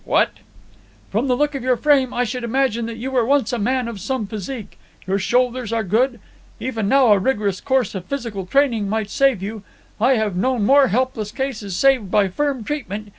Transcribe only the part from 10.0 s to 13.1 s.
have known more helpless cases saved by firm treatment.